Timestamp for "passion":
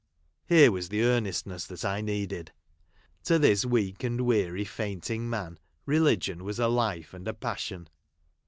7.35-7.87